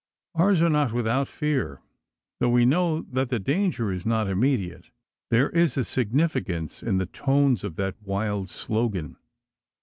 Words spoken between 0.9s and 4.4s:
without fear. Though we know that the danger is not